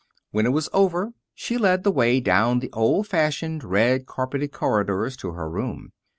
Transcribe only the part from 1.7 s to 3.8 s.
the way down the old fashioned,